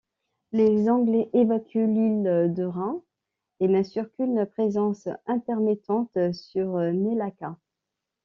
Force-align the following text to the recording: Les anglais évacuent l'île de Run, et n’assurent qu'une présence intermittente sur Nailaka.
Les 0.51 0.89
anglais 0.89 1.29
évacuent 1.31 1.85
l'île 1.85 2.51
de 2.55 2.63
Run, 2.63 3.03
et 3.59 3.67
n’assurent 3.67 4.11
qu'une 4.13 4.47
présence 4.47 5.07
intermittente 5.27 6.17
sur 6.33 6.77
Nailaka. 6.91 7.55